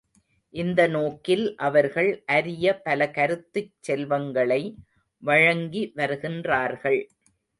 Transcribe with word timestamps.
இந்த 0.53 0.87
நோக்கில் 0.87 1.43
அவர்கள் 1.57 2.09
அரிய 2.25 2.79
பல 2.79 3.07
கருத்துச் 3.09 3.75
செல்வங்களை 3.79 4.59
வழங்கி 5.23 5.83
வருகின்றார்கள். 5.95 6.99